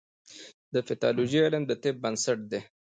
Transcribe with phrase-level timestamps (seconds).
[0.73, 2.59] د پیتالوژي علم د طب بنسټ دی.